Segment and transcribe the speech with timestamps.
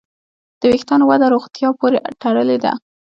[0.59, 2.73] د وېښتیانو وده روغتیا پورې تړلې ده.